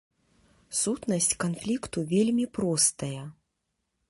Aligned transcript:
Сутнасць 0.79 1.29
канфлікту 1.43 1.97
вельмі 2.15 2.45
простая. 2.59 3.23